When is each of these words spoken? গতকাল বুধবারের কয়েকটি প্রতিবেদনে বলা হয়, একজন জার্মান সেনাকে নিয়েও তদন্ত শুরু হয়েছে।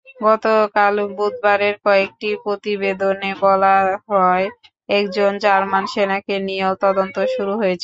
গতকাল 0.21 0.95
বুধবারের 1.17 1.75
কয়েকটি 1.85 2.29
প্রতিবেদনে 2.43 3.31
বলা 3.41 3.75
হয়, 4.09 4.45
একজন 4.89 5.31
জার্মান 5.43 5.83
সেনাকে 5.93 6.35
নিয়েও 6.47 6.73
তদন্ত 6.83 7.15
শুরু 7.33 7.53
হয়েছে। 7.61 7.79